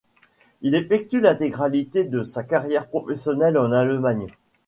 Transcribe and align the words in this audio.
Il 0.63 0.73
effectue 0.73 1.19
l'intégralité 1.21 2.03
de 2.05 2.23
sa 2.23 2.41
carrière 2.43 2.87
professionnelle 2.87 3.55
en 3.55 3.71
Allemagne. 3.71 4.29